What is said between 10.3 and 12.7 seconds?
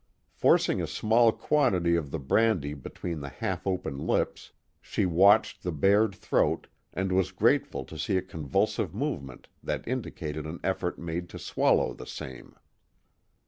an effort made to swallow the same.